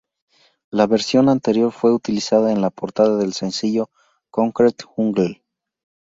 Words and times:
La 0.71 0.87
versión 0.87 1.29
anterior 1.29 1.71
fue 1.71 1.93
utilizada 1.93 2.51
en 2.51 2.59
la 2.59 2.71
portada 2.71 3.17
del 3.17 3.33
sencillo 3.33 3.91
"Concrete 4.31 4.83
Jungle". 4.83 5.43